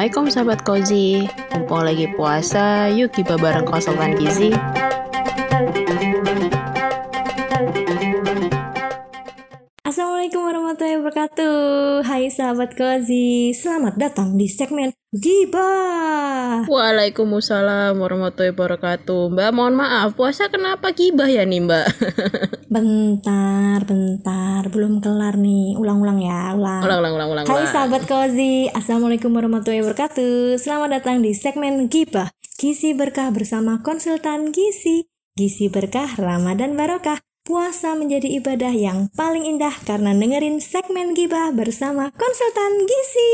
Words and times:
Assalamualaikum 0.00 0.32
sahabat 0.32 0.64
Kozi 0.64 1.28
Mumpung 1.52 1.84
lagi 1.84 2.08
puasa, 2.16 2.88
yuk 2.88 3.12
kita 3.12 3.36
bareng 3.36 3.68
konsultan 3.68 4.16
gizi. 4.16 4.48
Assalamualaikum 9.84 10.40
warahmatullahi 10.40 10.96
wabarakatuh 11.04 11.79
Hai 12.20 12.28
sahabat 12.28 12.76
Kozi. 12.76 13.56
Selamat 13.56 13.96
datang 13.96 14.36
di 14.36 14.44
segmen 14.44 14.92
Gibah 15.08 16.68
Waalaikumsalam 16.68 17.96
warahmatullahi 17.96 18.52
wabarakatuh. 18.52 19.32
Mbak 19.32 19.50
mohon 19.56 19.80
maaf, 19.80 20.12
puasa 20.20 20.52
kenapa 20.52 20.92
gibah 20.92 21.24
ya 21.24 21.48
nih 21.48 21.64
mbak? 21.64 21.88
Bentar, 22.76 23.88
bentar. 23.88 24.68
Belum 24.68 25.00
kelar 25.00 25.40
nih. 25.40 25.80
Ulang-ulang 25.80 26.20
ya, 26.20 26.52
ulang. 26.52 26.84
Ulang, 26.84 27.00
ulang, 27.00 27.14
ulang, 27.16 27.28
ulang. 27.32 27.46
Hai 27.48 27.64
sahabat 27.64 28.04
Kozi. 28.04 28.68
Assalamualaikum 28.68 29.32
warahmatullahi 29.32 29.80
wabarakatuh. 29.80 30.60
Selamat 30.60 31.00
datang 31.00 31.24
di 31.24 31.32
segmen 31.32 31.88
Gibah 31.88 32.36
Gizi 32.60 32.92
Berkah 32.92 33.32
bersama 33.32 33.80
konsultan 33.80 34.52
Gizi. 34.52 35.08
Gizi 35.40 35.72
Berkah 35.72 36.20
Ramadan 36.20 36.76
Barokah 36.76 37.16
Puasa 37.40 37.96
menjadi 37.96 38.28
ibadah 38.36 38.68
yang 38.68 39.08
paling 39.16 39.48
indah 39.48 39.72
karena 39.88 40.12
dengerin 40.12 40.60
segmen 40.60 41.16
Gibah 41.16 41.48
bersama 41.56 42.12
konsultan 42.12 42.84
Gizi. 42.84 43.32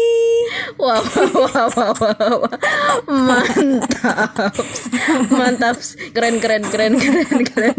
Wow, 0.78 1.02
wow, 1.34 1.66
wow, 1.74 1.92
wow, 1.98 2.34
wow. 2.47 2.55
Mantap. 3.11 4.55
Mantap. 5.27 5.77
Keren, 6.14 6.38
keren, 6.38 6.62
keren, 6.70 6.95
keren, 7.02 7.42
keren. 7.50 7.78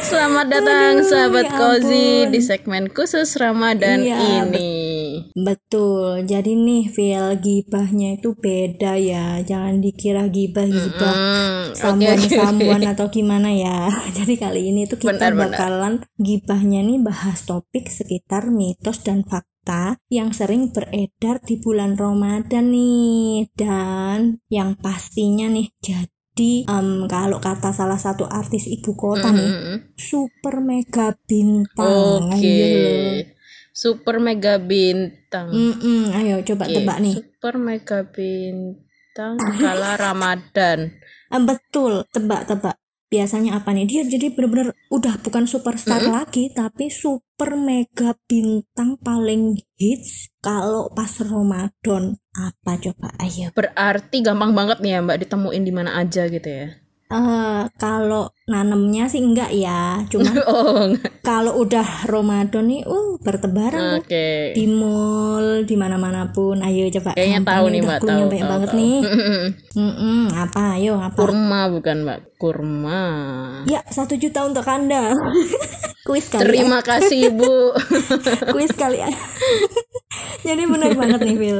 Selamat 0.00 0.46
datang 0.48 1.04
Aduh, 1.04 1.08
sahabat 1.12 1.46
ya 1.52 1.56
Kozi 1.60 2.08
di 2.32 2.40
segmen 2.40 2.88
khusus 2.88 3.36
Ramadan 3.36 4.00
Iya, 4.00 4.48
ini 4.48 4.91
Betul, 5.32 6.28
jadi 6.28 6.52
nih 6.52 6.92
feel 6.92 7.40
gibahnya 7.40 8.20
itu 8.20 8.36
beda 8.36 9.00
ya. 9.00 9.40
Jangan 9.40 9.80
dikira 9.80 10.28
gibah-gibah 10.28 11.16
Hmm, 11.16 11.72
oke, 11.72 11.76
samuan-samuan 11.76 12.82
atau 12.84 13.06
gimana 13.08 13.48
ya. 13.48 13.88
Jadi 14.16 14.34
kali 14.36 14.68
ini 14.68 14.84
tuh 14.84 15.00
kita 15.00 15.16
Benar, 15.16 15.32
benar. 15.32 15.48
bakalan 15.56 15.94
gibahnya 16.20 16.80
nih 16.84 17.00
bahas 17.00 17.40
topik 17.48 17.88
sekitar 17.88 18.52
mitos 18.52 19.00
dan 19.00 19.24
fakta 19.24 19.96
yang 20.12 20.36
sering 20.36 20.68
beredar 20.68 21.40
di 21.40 21.56
bulan 21.56 21.96
Ramadan 21.96 22.68
nih. 22.68 23.48
Dan 23.56 24.36
yang 24.52 24.76
pastinya 24.76 25.48
nih 25.48 25.72
jadi 25.80 26.52
em, 26.68 27.08
kalau 27.08 27.40
kata 27.40 27.72
salah 27.72 27.96
satu 28.00 28.24
artis 28.28 28.68
ibu 28.68 28.92
kota 28.96 29.32
nih, 29.32 29.48
Mm-mm. 29.48 29.76
super 29.96 30.60
mega 30.60 31.16
bintang. 31.24 32.28
Oke. 32.28 32.36
Ayo. 32.36 33.41
Super 33.72 34.20
mega 34.20 34.60
bintang. 34.60 35.48
Mm-mm, 35.48 36.12
ayo 36.12 36.44
coba 36.44 36.68
Oke, 36.68 36.76
tebak 36.76 36.98
nih. 37.00 37.14
Super 37.16 37.54
mega 37.56 37.98
bintang 38.04 39.40
kala 39.40 39.96
Ramadan. 39.96 40.92
Ah, 41.32 41.40
betul, 41.40 42.04
tebak-tebak. 42.12 42.76
Biasanya 43.08 43.60
apa 43.60 43.72
nih? 43.72 43.88
Dia 43.88 44.02
jadi 44.04 44.32
bener-bener 44.32 44.76
udah 44.92 45.20
bukan 45.20 45.48
superstar 45.48 46.00
lagi, 46.04 46.52
tapi 46.52 46.92
super 46.92 47.56
mega 47.56 48.16
bintang 48.28 49.00
paling 49.00 49.56
hits 49.80 50.32
kalau 50.44 50.92
pas 50.92 51.12
Ramadan. 51.20 52.16
Apa 52.32 52.76
coba? 52.76 53.12
Ayo. 53.20 53.52
Berarti 53.56 54.20
gampang 54.24 54.52
banget 54.56 54.80
nih 54.80 54.96
ya 54.96 55.04
Mbak 55.04 55.18
ditemuin 55.28 55.64
di 55.64 55.72
mana 55.72 55.96
aja 56.00 56.28
gitu 56.28 56.48
ya. 56.48 56.81
Eh, 57.12 57.62
kalau 57.76 58.32
nanemnya 58.48 59.04
sih 59.12 59.20
enggak 59.20 59.52
ya, 59.52 60.00
cuma 60.08 60.32
oh, 60.48 60.88
kalau 61.20 61.60
udah 61.60 62.08
Ramadan 62.08 62.64
nih, 62.72 62.82
uh 62.88 63.20
bertebaran 63.20 64.00
tuh 64.00 64.08
oke. 64.08 64.26
di 64.56 64.64
mall, 64.66 65.68
di 65.68 65.76
mana-mana 65.76 66.32
pun. 66.32 66.64
Ayo 66.64 66.88
coba. 66.88 67.12
Kayaknya 67.12 67.40
tahu 67.44 67.64
nih, 67.68 67.80
Mbak, 67.84 67.98
tahu, 68.00 68.24
banyak 68.26 68.40
tahu, 68.42 68.52
banget 68.52 68.70
tahu. 68.72 68.80
nih. 68.80 68.98
Mm-mm, 69.80 70.22
apa? 70.32 70.62
Ayo 70.80 70.94
apa? 70.98 71.18
Kurma 71.20 71.60
bukan 71.68 71.96
Mbak, 72.08 72.18
kurma. 72.40 73.02
Ya, 73.68 73.84
satu 73.86 74.16
juta 74.16 74.42
untuk 74.48 74.64
Anda. 74.64 75.12
Kuis 76.08 76.26
kali 76.26 76.42
ya. 76.42 76.46
Terima 76.50 76.82
kasih 76.82 77.30
Ibu. 77.30 77.54
Kuis 78.50 78.74
kali 78.74 79.04
ya. 79.04 79.10
Jadi 80.42 80.62
benar 80.66 80.92
banget 81.00 81.20
nih, 81.22 81.36
Phil. 81.38 81.58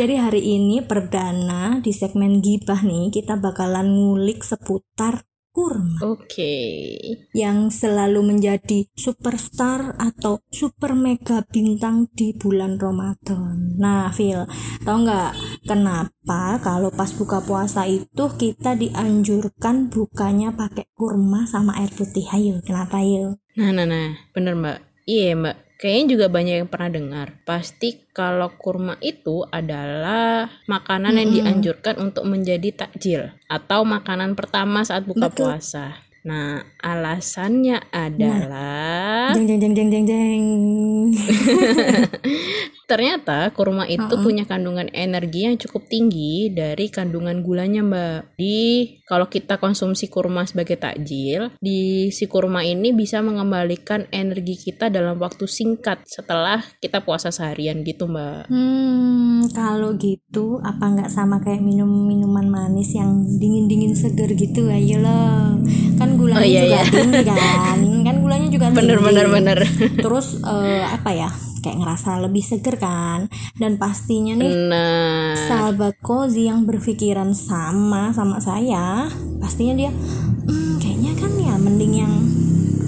Jadi 0.00 0.14
hari 0.16 0.42
ini 0.56 0.80
perdana 0.80 1.78
di 1.84 1.92
segmen 1.92 2.40
gibah 2.40 2.80
nih, 2.82 3.12
kita 3.12 3.36
bakalan 3.38 3.92
ngulik 3.92 4.42
seputar 4.42 5.22
kurma 5.54 6.02
Oke. 6.02 6.58
yang 7.30 7.70
selalu 7.70 8.26
menjadi 8.26 8.90
superstar 8.98 9.94
atau 10.02 10.42
super 10.50 10.98
mega 10.98 11.46
bintang 11.46 12.10
di 12.10 12.34
bulan 12.34 12.74
Ramadan. 12.74 13.78
Nah, 13.78 14.10
Phil, 14.10 14.50
tau 14.82 14.98
nggak 14.98 15.62
kenapa 15.62 16.58
kalau 16.58 16.90
pas 16.90 17.14
buka 17.14 17.38
puasa 17.38 17.86
itu 17.86 18.26
kita 18.34 18.74
dianjurkan 18.74 19.94
bukanya 19.94 20.50
pakai 20.50 20.90
kurma 20.90 21.46
sama 21.46 21.78
air 21.78 21.94
putih? 21.94 22.26
Ayo, 22.34 22.58
kenapa 22.66 22.98
yuk? 23.06 23.38
Nah, 23.54 23.70
nah, 23.70 23.86
nah, 23.86 24.18
bener 24.34 24.58
Mbak. 24.58 24.78
Iya 25.06 25.38
Mbak, 25.38 25.56
kayaknya 25.84 26.16
juga 26.16 26.26
banyak 26.32 26.64
yang 26.64 26.70
pernah 26.72 26.90
dengar. 26.96 27.28
Pasti 27.44 28.08
kalau 28.16 28.48
kurma 28.56 28.96
itu 29.04 29.44
adalah 29.52 30.48
makanan 30.64 31.12
yang 31.20 31.28
dianjurkan 31.28 32.00
untuk 32.00 32.24
menjadi 32.24 32.72
takjil 32.72 33.36
atau 33.52 33.84
makanan 33.84 34.32
pertama 34.32 34.80
saat 34.80 35.04
buka 35.04 35.28
Betul. 35.28 35.52
puasa. 35.52 36.00
Nah, 36.24 36.64
alasannya 36.80 37.84
adalah 37.92 39.36
Jeng 39.36 39.44
jeng 39.44 39.60
jeng 39.60 39.74
jeng 39.76 39.88
jeng 39.92 40.04
jeng. 40.08 40.44
ternyata 42.94 43.50
kurma 43.50 43.82
itu 43.84 44.14
punya 44.22 44.46
kandungan 44.46 44.86
energi 44.94 45.50
yang 45.50 45.58
cukup 45.58 45.90
tinggi 45.90 46.54
dari 46.54 46.86
kandungan 46.86 47.42
gulanya, 47.42 47.82
Mbak. 47.82 48.38
Di 48.38 48.58
kalau 49.02 49.26
kita 49.26 49.58
konsumsi 49.58 50.06
kurma 50.06 50.46
sebagai 50.46 50.78
takjil, 50.78 51.50
di 51.58 52.08
si 52.08 52.30
kurma 52.30 52.62
ini 52.62 52.94
bisa 52.94 53.18
mengembalikan 53.18 54.06
energi 54.08 54.54
kita 54.54 54.86
dalam 54.88 55.18
waktu 55.18 55.44
singkat 55.44 56.06
setelah 56.06 56.62
kita 56.78 57.02
puasa 57.02 57.34
seharian 57.34 57.82
gitu, 57.82 58.06
Mbak. 58.06 58.46
Hmm, 58.46 59.50
kalau 59.50 59.98
gitu 59.98 60.62
apa 60.62 60.94
nggak 60.94 61.10
sama 61.10 61.42
kayak 61.42 61.60
minum 61.60 61.90
minuman 62.06 62.46
manis 62.46 62.94
yang 62.94 63.26
dingin 63.36 63.66
dingin 63.66 63.92
seger 63.92 64.30
gitu 64.32 64.70
ayo 64.70 65.02
loh. 65.02 65.58
Kan 65.98 66.14
gulanya 66.14 66.38
Oh, 66.38 66.46
iya, 66.46 66.62
juga 66.62 66.78
iya. 66.78 66.82
tinggi 66.86 67.22
kan, 67.26 67.78
kan 68.04 68.16
gulanya 68.20 68.48
juga 68.48 68.66
Bener 68.76 68.98
tinggi. 68.98 69.06
bener 69.10 69.26
bener. 69.26 69.58
Terus 69.98 70.38
eh, 70.40 70.84
apa 70.84 71.10
ya? 71.10 71.30
Kayak 71.64 71.80
ngerasa 71.80 72.20
lebih 72.20 72.44
seger 72.44 72.76
kan. 72.76 73.32
Dan 73.56 73.80
pastinya 73.80 74.36
nih 74.36 74.52
Nah, 74.68 75.32
sahabat 75.48 75.96
kozi 76.04 76.52
yang 76.52 76.68
berpikiran 76.68 77.32
sama 77.32 78.12
sama 78.12 78.36
saya, 78.44 79.08
pastinya 79.40 79.72
dia, 79.72 79.90
hmm, 79.90 80.76
kayaknya 80.76 81.12
kan 81.16 81.32
ya 81.40 81.54
mending 81.56 81.94
yang 82.04 82.14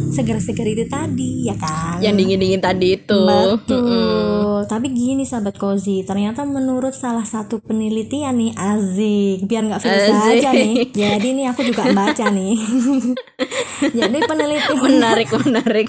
seger-seger 0.06 0.64
itu 0.72 0.84
tadi 0.88 1.44
ya 1.44 1.56
kan. 1.60 2.00
yang 2.00 2.16
dingin-dingin 2.16 2.60
tadi 2.60 2.96
itu. 2.96 3.20
Betul. 3.20 4.64
Tapi 4.64 4.86
gini 4.90 5.28
sahabat 5.28 5.60
Kozi, 5.60 6.02
ternyata 6.08 6.48
menurut 6.48 6.96
salah 6.96 7.22
satu 7.28 7.60
penelitian 7.60 8.34
nih 8.40 8.52
Azik, 8.56 9.44
biar 9.44 9.68
nggak 9.68 9.82
Asik. 9.84 10.40
aja 10.40 10.50
nih. 10.56 10.88
Jadi 10.90 11.28
nih 11.36 11.46
aku 11.52 11.60
juga 11.68 11.92
baca 11.92 12.32
nih. 12.32 12.56
Jadi 13.80 14.18
penelitian 14.24 14.78
Menarik, 14.86 15.28
menarik. 15.44 15.88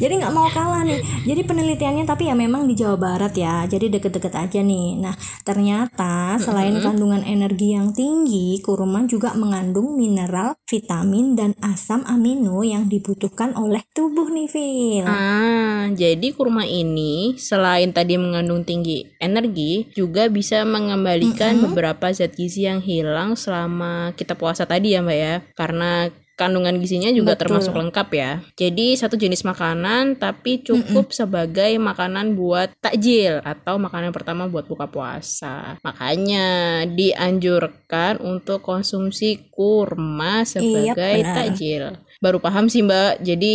jadi 0.00 0.12
nggak 0.22 0.34
mau 0.34 0.48
kalah 0.48 0.82
nih. 0.86 1.00
Jadi 1.26 1.40
penelitiannya 1.44 2.04
tapi 2.08 2.28
ya 2.30 2.34
memang 2.36 2.64
di 2.64 2.74
Jawa 2.78 2.96
Barat 2.96 3.32
ya. 3.36 3.64
Jadi 3.68 3.92
deket-deket 3.92 4.32
aja 4.32 4.60
nih. 4.62 5.00
Nah 5.00 5.14
ternyata 5.42 6.36
selain 6.40 6.78
kandungan 6.80 7.22
energi 7.26 7.76
yang 7.76 7.92
tinggi, 7.92 8.60
kurma 8.60 9.04
juga 9.08 9.32
mengandung 9.36 9.96
mineral, 9.96 10.56
vitamin 10.68 11.36
dan 11.36 11.50
asam 11.60 12.02
amino 12.06 12.62
yang 12.62 12.86
dibutuhkan 12.86 13.52
oleh 13.56 13.82
tubuh 13.92 14.28
nih, 14.30 14.48
Phil. 14.48 15.06
Ah, 15.06 15.88
jadi 15.92 16.32
kurma 16.32 16.64
ini 16.66 17.34
selain 17.36 17.90
tadi 17.90 18.18
mengandung 18.20 18.62
tinggi 18.62 19.06
energi, 19.18 19.88
juga 19.94 20.28
bisa 20.30 20.62
mengembalikan 20.66 21.58
beberapa 21.62 22.10
zat 22.12 22.34
gizi 22.34 22.68
yang 22.68 22.80
hilang 22.82 23.34
selama 23.34 24.12
kita 24.14 24.34
puasa 24.38 24.64
tadi 24.68 24.94
ya, 24.94 25.00
Mbak 25.02 25.18
ya. 25.18 25.34
Karena 25.54 26.10
kandungan 26.36 26.76
gizinya 26.78 27.08
juga 27.10 27.34
Betul. 27.34 27.48
termasuk 27.48 27.74
lengkap 27.74 28.08
ya. 28.12 28.30
Jadi 28.54 28.94
satu 28.94 29.16
jenis 29.16 29.42
makanan 29.42 30.20
tapi 30.20 30.60
cukup 30.60 31.10
sebagai 31.10 31.72
makanan 31.80 32.36
buat 32.36 32.76
takjil 32.78 33.40
atau 33.40 33.80
makanan 33.80 34.12
pertama 34.12 34.44
buat 34.46 34.68
buka 34.68 34.86
puasa. 34.86 35.80
Makanya 35.80 36.84
dianjurkan 36.92 38.20
untuk 38.20 38.60
konsumsi 38.60 39.48
kurma 39.48 40.44
sebagai 40.44 41.24
benar. 41.24 41.34
takjil. 41.34 41.84
Baru 42.20 42.38
paham 42.38 42.68
sih 42.68 42.84
Mbak. 42.84 43.24
Jadi 43.24 43.52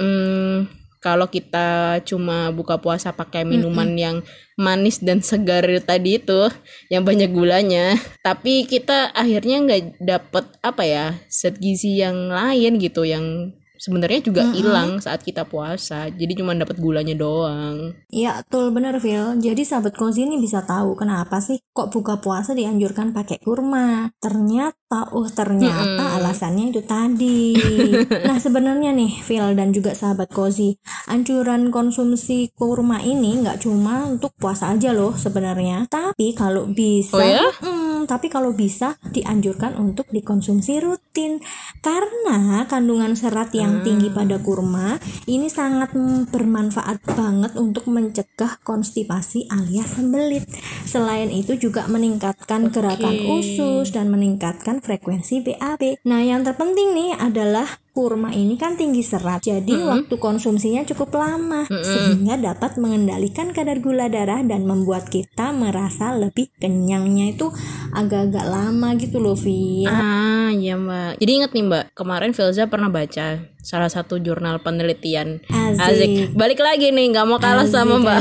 hmm, 0.00 0.81
kalau 1.02 1.26
kita 1.26 1.98
cuma 2.06 2.54
buka 2.54 2.78
puasa 2.78 3.10
pakai 3.10 3.42
minuman 3.42 3.90
yang 3.98 4.16
manis 4.54 5.02
dan 5.02 5.18
segar 5.18 5.66
tadi 5.82 6.22
itu 6.22 6.46
yang 6.86 7.02
banyak 7.02 7.34
gulanya 7.34 7.98
tapi 8.22 8.62
kita 8.70 9.10
akhirnya 9.10 9.66
nggak 9.66 9.82
dapet 9.98 10.44
apa 10.62 10.82
ya 10.86 11.06
zat 11.26 11.58
gizi 11.58 11.98
yang 11.98 12.30
lain 12.30 12.78
gitu 12.78 13.02
yang 13.02 13.50
sebenarnya 13.82 14.20
juga 14.22 14.42
hilang 14.54 15.02
saat 15.02 15.26
kita 15.26 15.42
puasa. 15.42 16.06
Jadi 16.06 16.38
cuma 16.38 16.54
dapat 16.54 16.78
gulanya 16.78 17.18
doang. 17.18 17.90
Iya, 18.14 18.46
betul 18.46 18.70
bener 18.70 19.02
Phil. 19.02 19.42
Jadi 19.42 19.62
sahabat 19.66 19.98
kozi 19.98 20.22
ini 20.22 20.38
bisa 20.38 20.62
tahu 20.62 20.94
kenapa 20.94 21.42
sih 21.42 21.58
kok 21.74 21.90
buka 21.90 22.22
puasa 22.22 22.54
dianjurkan 22.54 23.10
pakai 23.10 23.42
kurma. 23.42 24.14
Ternyata, 24.22 25.10
oh 25.10 25.26
ternyata 25.26 26.14
alasannya 26.22 26.70
itu 26.70 26.82
tadi. 26.86 27.58
nah 28.28 28.38
sebenarnya 28.38 28.94
nih 28.94 29.18
Phil 29.26 29.58
dan 29.58 29.74
juga 29.74 29.98
sahabat 29.98 30.30
kozi, 30.30 30.78
anjuran 31.10 31.74
konsumsi 31.74 32.54
kurma 32.54 33.02
ini 33.02 33.42
nggak 33.42 33.66
cuma 33.66 34.06
untuk 34.06 34.30
puasa 34.38 34.70
aja 34.70 34.94
loh 34.94 35.18
sebenarnya. 35.18 35.90
Tapi 35.90 36.38
kalau 36.38 36.70
bisa, 36.70 37.18
Oh 37.18 37.24
ya? 37.24 37.42
Mm, 37.58 37.81
tapi 38.06 38.28
kalau 38.28 38.52
bisa 38.52 38.96
dianjurkan 39.12 39.76
untuk 39.78 40.08
dikonsumsi 40.10 40.82
rutin 40.82 41.42
karena 41.80 42.64
kandungan 42.66 43.14
serat 43.18 43.52
yang 43.52 43.82
tinggi 43.82 44.08
pada 44.12 44.38
kurma 44.40 44.96
ini 45.26 45.48
sangat 45.48 45.94
bermanfaat 46.30 47.02
banget 47.16 47.52
untuk 47.58 47.88
mencegah 47.88 48.60
konstipasi 48.62 49.46
alias 49.50 49.98
sembelit. 49.98 50.46
Selain 50.84 51.28
itu 51.32 51.56
juga 51.56 51.86
meningkatkan 51.88 52.68
gerakan 52.70 53.16
usus 53.38 53.90
dan 53.94 54.10
meningkatkan 54.10 54.82
frekuensi 54.82 55.42
BAB. 55.44 56.02
Nah, 56.04 56.20
yang 56.20 56.42
terpenting 56.42 56.92
nih 56.92 57.16
adalah 57.16 57.66
kurma 57.92 58.32
ini 58.32 58.56
kan 58.56 58.74
tinggi 58.74 59.04
serat. 59.04 59.44
Jadi 59.44 59.76
waktu 59.84 60.14
konsumsinya 60.16 60.80
cukup 60.88 61.12
lama 61.20 61.68
sehingga 61.68 62.40
dapat 62.40 62.80
mengendalikan 62.80 63.52
kadar 63.52 63.84
gula 63.84 64.08
darah 64.08 64.40
dan 64.40 64.64
membuat 64.64 65.12
kita 65.12 65.52
merasa 65.52 66.16
lebih 66.16 66.48
kenyangnya 66.56 67.36
itu 67.36 67.52
agak-agak 67.92 68.46
lama 68.48 68.96
gitu 68.96 69.20
loh, 69.20 69.36
Vi. 69.36 69.84
Ah, 69.84 70.48
iya 70.56 70.74
Mbak. 70.80 71.20
Jadi 71.20 71.30
inget 71.36 71.52
nih 71.52 71.64
Mbak, 71.68 71.84
kemarin 71.92 72.32
Filza 72.32 72.64
pernah 72.64 72.88
baca 72.88 73.51
salah 73.62 73.86
satu 73.86 74.18
jurnal 74.18 74.58
penelitian. 74.58 75.38
Asik. 75.48 76.34
Balik 76.34 76.58
lagi 76.58 76.90
nih, 76.90 77.08
nggak 77.08 77.24
mau 77.24 77.38
kalah 77.38 77.64
sama 77.64 77.96
Mbak. 77.96 78.18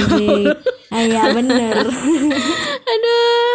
Ah, 0.88 1.02
Iya 1.02 1.32
bener 1.32 1.88
Aduh. 2.92 3.54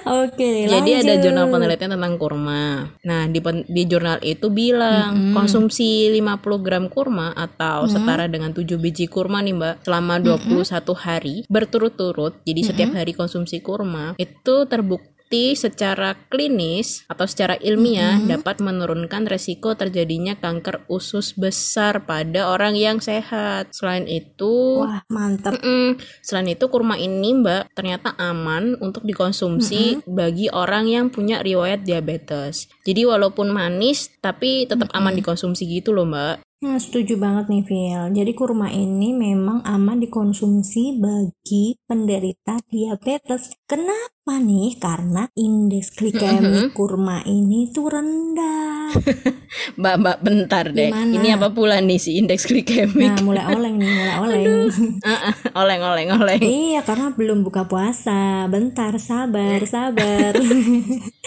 Oke 0.00 0.64
Jadi 0.64 0.90
ada 0.94 1.12
lanjut. 1.12 1.22
jurnal 1.22 1.46
penelitian 1.48 1.92
tentang 1.92 2.14
kurma. 2.16 2.62
Nah, 3.00 3.22
di 3.26 3.38
pen- 3.38 3.64
di 3.66 3.84
jurnal 3.84 4.16
itu 4.20 4.48
bilang 4.48 5.32
konsumsi 5.32 6.08
50 6.10 6.30
gram 6.58 6.88
kurma 6.88 7.32
atau 7.32 7.84
setara 7.86 8.24
dengan 8.26 8.50
7 8.50 8.76
biji 8.76 9.06
kurma 9.06 9.40
nih, 9.40 9.52
Mbak, 9.52 9.74
selama 9.82 10.14
21 10.18 10.64
hari 10.94 11.36
berturut-turut. 11.46 12.40
Jadi 12.42 12.60
setiap 12.62 12.90
hari 12.94 13.12
konsumsi 13.12 13.60
kurma 13.60 14.16
itu 14.16 14.64
terbukti 14.64 15.19
secara 15.30 16.18
klinis 16.26 17.06
atau 17.06 17.22
secara 17.22 17.54
ilmiah 17.62 18.18
dapat 18.18 18.58
menurunkan 18.58 19.30
resiko 19.30 19.78
terjadinya 19.78 20.34
kanker 20.34 20.82
usus 20.90 21.38
besar 21.38 22.02
pada 22.02 22.50
orang 22.50 22.74
yang 22.74 22.98
sehat. 22.98 23.70
Selain 23.70 24.10
itu, 24.10 24.82
Wah 24.82 25.06
mantep 25.06 25.54
Mm-mm. 25.54 26.02
Selain 26.26 26.50
itu 26.50 26.66
kurma 26.66 26.98
ini 26.98 27.38
Mbak 27.38 27.78
ternyata 27.78 28.18
aman 28.18 28.74
untuk 28.82 29.06
dikonsumsi 29.06 30.02
bagi 30.10 30.50
orang 30.50 30.90
yang 30.90 31.06
punya 31.14 31.38
riwayat 31.46 31.86
diabetes. 31.86 32.66
Jadi 32.82 33.06
walaupun 33.06 33.54
manis 33.54 34.10
tapi 34.18 34.66
tetap 34.66 34.90
aman 34.90 35.14
dikonsumsi 35.14 35.62
gitu 35.70 35.94
loh 35.94 36.10
Mbak. 36.10 36.49
Nah, 36.60 36.76
setuju 36.76 37.16
banget 37.16 37.48
nih, 37.48 37.64
Phil. 37.64 38.02
Jadi 38.12 38.36
kurma 38.36 38.68
ini 38.68 39.16
memang 39.16 39.64
aman 39.64 39.96
dikonsumsi 39.96 41.00
bagi 41.00 41.72
penderita 41.88 42.60
diabetes. 42.68 43.56
Kenapa 43.64 44.36
nih? 44.36 44.76
Karena 44.76 45.24
indeks 45.40 45.96
glikemik 45.96 46.76
kurma 46.76 47.24
ini 47.24 47.72
tuh 47.72 47.88
rendah. 47.88 48.92
Mbak 49.80 49.94
Mbak 50.04 50.18
bentar 50.20 50.68
deh. 50.68 50.92
Gimana? 50.92 51.16
Ini 51.16 51.28
apa 51.40 51.48
pula 51.48 51.80
nih 51.80 51.96
si 51.96 52.20
indeks 52.20 52.44
glikemik? 52.44 53.08
Nah, 53.08 53.16
mulai 53.24 53.44
oleng 53.56 53.80
nih, 53.80 53.92
mulai 53.96 54.16
oleng. 54.28 54.52
Ah, 55.00 55.32
ah, 55.32 55.34
oleng 55.64 55.80
oleng 55.80 56.08
oleng. 56.12 56.42
Iya, 56.44 56.84
karena 56.84 57.08
belum 57.16 57.40
buka 57.40 57.64
puasa. 57.64 58.44
Bentar, 58.52 59.00
sabar, 59.00 59.64
sabar. 59.64 60.36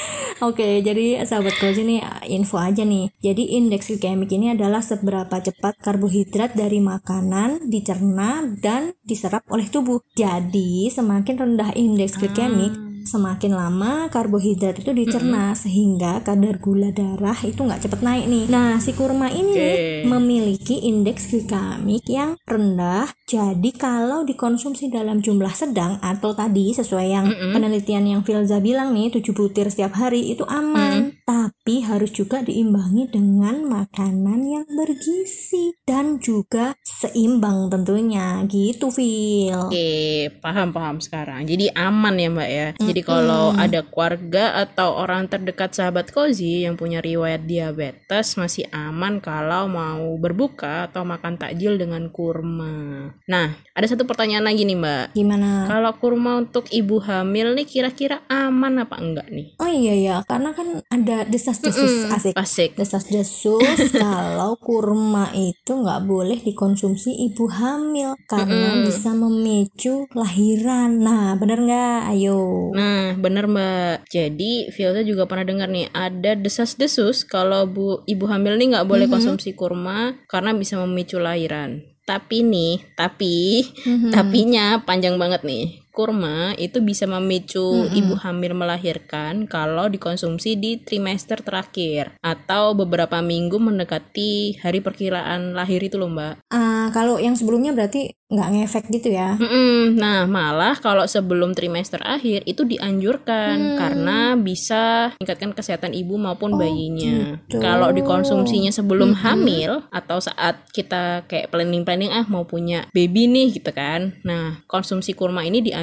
Oke, 0.44 0.84
jadi 0.84 1.24
sahabat 1.24 1.56
cozy 1.56 1.88
nih 1.88 2.04
info 2.28 2.60
aja 2.60 2.84
nih. 2.84 3.08
Jadi 3.24 3.56
indeks 3.56 3.88
glikemik 3.88 4.28
ini 4.28 4.52
adalah 4.52 4.84
seberapa 4.84 5.40
cepat 5.40 5.80
karbohidrat 5.80 6.52
dari 6.52 6.84
makanan 6.84 7.72
dicerna 7.72 8.44
dan 8.60 8.92
diserap 9.08 9.48
oleh 9.48 9.72
tubuh. 9.72 10.04
Jadi, 10.20 10.92
semakin 10.92 11.40
rendah 11.40 11.72
indeks 11.80 12.20
glikemik, 12.20 12.76
semakin 13.04 13.54
lama 13.56 14.08
karbohidrat 14.10 14.80
itu 14.80 14.92
dicerna 14.92 15.54
sehingga 15.54 16.24
kadar 16.24 16.60
gula 16.60 16.90
darah 16.92 17.38
itu 17.44 17.64
nggak 17.64 17.88
cepet 17.88 18.00
naik 18.04 18.26
nih. 18.28 18.46
Nah, 18.50 18.80
si 18.80 18.92
kurma 18.96 19.32
ini 19.32 19.54
nih 19.54 19.76
Oke. 19.76 20.10
memiliki 20.10 20.76
indeks 20.84 21.30
glikemik 21.32 22.04
yang 22.10 22.36
rendah. 22.44 23.08
Jadi 23.24 23.74
kalau 23.76 24.28
dikonsumsi 24.28 24.92
dalam 24.92 25.24
jumlah 25.24 25.54
sedang 25.56 25.98
atau 26.04 26.36
tadi 26.36 26.76
sesuai 26.76 27.08
yang 27.08 27.26
penelitian 27.56 28.06
yang 28.06 28.22
Filza 28.22 28.60
bilang 28.60 28.94
nih 28.94 29.10
7 29.14 29.34
butir 29.34 29.68
setiap 29.72 29.96
hari 29.96 30.34
itu 30.36 30.44
aman. 30.46 31.16
Tapi 31.24 31.88
harus 31.88 32.12
juga 32.12 32.44
diimbangi 32.44 33.08
dengan 33.08 33.64
makanan 33.64 34.40
yang 34.44 34.68
bergizi 34.68 35.72
dan 35.88 36.20
juga 36.20 36.76
seimbang 36.84 37.72
tentunya. 37.72 38.44
Gitu, 38.44 38.92
Phil. 38.92 39.72
Oke, 39.72 40.28
paham 40.44 40.76
paham 40.76 41.00
sekarang. 41.00 41.48
Jadi 41.48 41.72
aman 41.72 42.16
ya 42.20 42.28
Mbak 42.28 42.50
ya. 42.52 42.68
Jadi 42.76 43.02
kalau 43.08 43.56
ada 43.56 43.88
keluarga 43.88 44.60
atau 44.68 45.00
orang 45.00 45.32
terdekat 45.32 45.72
sahabat 45.72 46.12
Kozi 46.12 46.68
yang 46.68 46.76
punya 46.76 47.00
riwayat 47.00 47.48
diabetes 47.48 48.36
masih 48.36 48.68
aman 48.76 49.24
kalau 49.24 49.72
mau 49.72 50.20
berbuka 50.20 50.92
atau 50.92 51.08
makan 51.08 51.40
takjil 51.40 51.80
dengan 51.80 52.12
kurma. 52.12 53.16
Nah, 53.32 53.56
ada 53.72 53.88
satu 53.88 54.04
pertanyaan 54.04 54.44
lagi 54.44 54.68
nih 54.68 54.76
Mbak. 54.76 55.06
Gimana? 55.16 55.72
Kalau 55.72 55.92
kurma 55.96 56.44
untuk 56.44 56.68
ibu 56.68 57.00
hamil 57.00 57.56
nih 57.56 57.68
kira-kira 57.68 58.28
aman 58.28 58.84
apa 58.84 59.00
enggak 59.00 59.28
nih? 59.32 59.56
Oh 59.64 59.72
iya 59.72 59.96
ya, 59.96 60.16
karena 60.28 60.52
kan 60.52 60.84
ada 60.92 61.13
desas-desus 61.30 62.10
asik. 62.10 62.34
Asik. 62.34 62.72
Desas-desus 62.74 63.78
kalau 64.04 64.58
kurma 64.58 65.30
itu 65.38 65.72
nggak 65.78 66.02
boleh 66.10 66.40
dikonsumsi 66.42 67.30
ibu 67.30 67.46
hamil 67.50 68.18
karena 68.26 68.82
bisa 68.82 69.14
memicu 69.14 70.10
lahiran. 70.18 70.98
Nah, 70.98 71.38
bener 71.38 71.62
nggak? 71.62 72.00
Ayo. 72.10 72.74
Nah, 72.74 73.14
bener 73.18 73.46
Mbak. 73.46 74.10
Jadi, 74.10 74.74
Fielda 74.74 75.06
juga 75.06 75.30
pernah 75.30 75.46
dengar 75.46 75.70
nih, 75.70 75.94
ada 75.94 76.34
desas-desus 76.34 77.28
kalau 77.30 77.70
bu 77.70 78.02
ibu 78.10 78.26
hamil 78.26 78.58
nih 78.58 78.74
nggak 78.74 78.88
boleh 78.90 79.06
konsumsi 79.06 79.54
kurma 79.54 80.18
karena 80.26 80.56
bisa 80.58 80.80
memicu 80.82 81.22
lahiran. 81.22 81.86
Tapi 82.04 82.44
nih, 82.44 82.84
tapi, 83.00 83.64
tapinya 84.12 84.84
panjang 84.84 85.16
banget 85.16 85.48
nih. 85.48 85.83
Kurma 85.94 86.58
itu 86.58 86.82
bisa 86.82 87.06
memicu 87.06 87.86
ibu 87.94 88.18
hamil 88.18 88.58
melahirkan 88.58 89.46
kalau 89.46 89.86
dikonsumsi 89.86 90.58
di 90.58 90.82
trimester 90.82 91.46
terakhir 91.46 92.18
atau 92.18 92.74
beberapa 92.74 93.22
minggu 93.22 93.62
mendekati 93.62 94.58
hari 94.58 94.82
perkiraan 94.82 95.54
lahir 95.54 95.86
itu 95.86 96.02
loh 96.02 96.10
Mbak. 96.10 96.50
Ah, 96.50 96.90
kalau 96.90 97.22
yang 97.22 97.38
sebelumnya 97.38 97.78
berarti 97.78 98.10
nggak 98.34 98.50
ngefek 98.50 98.86
gitu 98.90 99.14
ya? 99.14 99.38
Mm-mm. 99.38 99.94
Nah, 99.94 100.26
malah 100.26 100.74
kalau 100.82 101.06
sebelum 101.06 101.54
trimester 101.54 102.02
akhir 102.02 102.42
itu 102.50 102.66
dianjurkan 102.66 103.78
karena 103.78 104.34
bisa 104.34 105.14
meningkatkan 105.22 105.54
kesehatan 105.54 105.94
ibu 105.94 106.18
maupun 106.18 106.58
bayinya. 106.58 107.38
gitu. 107.46 107.62
Kalau 107.62 107.94
dikonsumsinya 107.94 108.74
sebelum 108.74 109.14
hamil 109.14 109.86
atau 109.94 110.18
saat 110.18 110.66
kita 110.74 111.30
kayak 111.30 111.54
planning-planning 111.54 112.10
ah 112.10 112.26
mau 112.26 112.42
punya 112.50 112.90
baby 112.90 113.30
nih 113.30 113.62
gitu 113.62 113.70
kan. 113.70 114.18
Nah, 114.26 114.66
konsumsi 114.66 115.14
kurma 115.14 115.46
ini 115.46 115.62
dianjurkan 115.62 115.83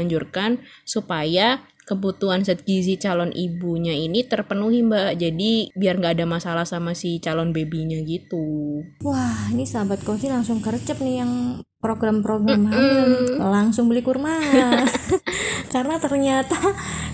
supaya 0.87 1.67
kebutuhan 1.91 2.47
zat 2.47 2.63
gizi 2.63 2.95
calon 3.03 3.35
ibunya 3.35 3.91
ini 3.91 4.23
terpenuhi 4.23 4.87
mbak 4.87 5.19
jadi 5.19 5.75
biar 5.75 5.99
nggak 5.99 6.23
ada 6.23 6.27
masalah 6.31 6.63
sama 6.63 6.95
si 6.95 7.19
calon 7.19 7.51
babynya 7.51 7.99
gitu 8.07 8.87
Wah, 9.03 9.51
ini 9.51 9.67
sahabat 9.67 10.07
kosi 10.07 10.31
langsung 10.31 10.63
kercep 10.63 11.03
nih 11.03 11.27
yang 11.27 11.59
program-program 11.81 12.69
hamil 12.69 13.01
nih. 13.09 13.41
langsung 13.41 13.89
beli 13.89 14.05
kurma. 14.05 14.37
karena 15.75 15.97
ternyata 15.97 16.59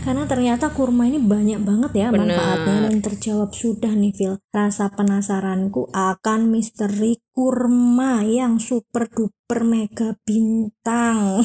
karena 0.03 0.25
ternyata 0.27 0.75
kurma 0.75 1.07
ini 1.07 1.23
banyak 1.23 1.63
banget 1.63 1.93
ya 1.95 2.09
manfaatnya 2.11 2.91
dan 2.91 2.99
terjawab 2.99 3.55
sudah 3.55 3.95
nih 3.95 4.13
Phil. 4.13 4.35
Rasa 4.51 4.91
penasaranku 4.91 5.89
akan 5.95 6.51
misteri 6.51 7.23
kurma 7.37 8.25
yang 8.25 8.57
super 8.57 9.13
duper 9.13 9.61
mega 9.61 10.17
bintang. 10.25 11.45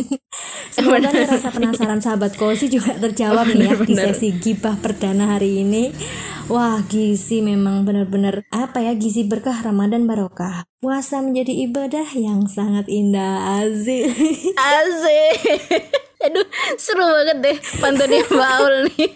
Semoga 0.74 1.10
nih 1.10 1.26
rasa 1.26 1.50
penasaran 1.50 1.98
sahabat 1.98 2.38
kosi 2.38 2.70
juga 2.70 2.94
terjawab 2.94 3.50
nih 3.50 3.66
ya 3.66 3.74
di 3.82 3.94
sesi 3.98 4.30
gibah 4.38 4.78
perdana 4.78 5.34
hari 5.34 5.66
ini. 5.66 5.90
Wah, 6.46 6.86
gizi 6.86 7.42
memang 7.42 7.82
benar-benar 7.82 8.46
apa 8.54 8.78
ya 8.78 8.94
gizi 8.94 9.26
berkah 9.26 9.58
Ramadan 9.58 10.06
barokah. 10.06 10.62
Puasa 10.78 11.18
menjadi 11.18 11.66
ibadah 11.66 12.14
yang 12.14 12.46
sangat 12.46 12.86
indah 12.86 13.58
azil. 13.58 14.06
Asik. 14.78 15.34
Aduh, 16.30 16.46
seru 16.78 17.02
banget 17.10 17.36
deh 17.42 17.58
pantunnya 17.82 18.22
Mbak 18.30 18.50
Aul 18.62 18.74
nih. 18.86 19.08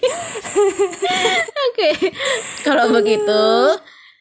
Oke, 1.70 1.90
kalau 2.66 2.90
begitu 2.90 3.44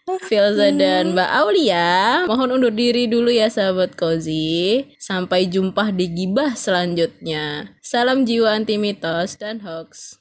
Filza 0.08 0.72
dan 0.72 1.12
Mbak 1.12 1.32
Aulia 1.36 2.24
mohon 2.32 2.56
undur 2.56 2.72
diri 2.72 3.12
dulu 3.12 3.28
ya 3.28 3.52
sahabat 3.52 4.00
Kozi. 4.00 4.88
Sampai 4.96 5.52
jumpa 5.52 5.92
di 5.92 6.08
gibah 6.08 6.56
selanjutnya. 6.56 7.76
Salam 7.84 8.24
jiwa 8.24 8.56
anti 8.56 8.80
mitos 8.80 9.36
dan 9.36 9.60
hoax. 9.60 10.16